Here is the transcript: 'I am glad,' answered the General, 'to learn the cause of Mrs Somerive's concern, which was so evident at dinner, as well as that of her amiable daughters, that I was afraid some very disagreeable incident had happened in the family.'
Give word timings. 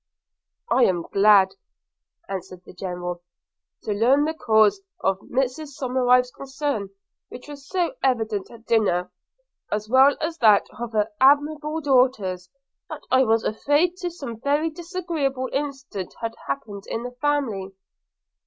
'I 0.71 0.85
am 0.85 1.01
glad,' 1.13 1.53
answered 2.27 2.63
the 2.65 2.73
General, 2.73 3.21
'to 3.83 3.93
learn 3.93 4.25
the 4.25 4.33
cause 4.33 4.81
of 5.01 5.19
Mrs 5.19 5.73
Somerive's 5.77 6.31
concern, 6.31 6.89
which 7.29 7.47
was 7.47 7.67
so 7.69 7.93
evident 8.01 8.49
at 8.49 8.65
dinner, 8.65 9.11
as 9.71 9.87
well 9.89 10.17
as 10.19 10.39
that 10.39 10.65
of 10.79 10.93
her 10.93 11.11
amiable 11.21 11.81
daughters, 11.81 12.49
that 12.89 13.03
I 13.11 13.23
was 13.25 13.43
afraid 13.43 13.99
some 13.99 14.39
very 14.39 14.71
disagreeable 14.71 15.49
incident 15.53 16.15
had 16.19 16.33
happened 16.47 16.85
in 16.89 17.03
the 17.03 17.11
family.' 17.11 17.71